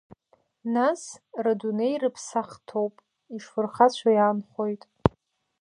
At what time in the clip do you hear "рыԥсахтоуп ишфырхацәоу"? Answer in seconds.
2.01-4.11